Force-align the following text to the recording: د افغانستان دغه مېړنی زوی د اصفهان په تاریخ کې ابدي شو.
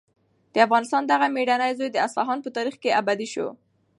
د 0.53 0.55
افغانستان 0.65 1.03
دغه 1.05 1.27
مېړنی 1.35 1.71
زوی 1.79 1.89
د 1.91 1.97
اصفهان 2.07 2.39
په 2.41 2.49
تاریخ 2.57 2.75
کې 2.83 2.95
ابدي 2.99 3.27
شو. 3.33 3.47